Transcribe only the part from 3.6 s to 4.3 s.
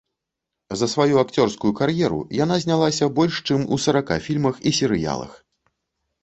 у сарака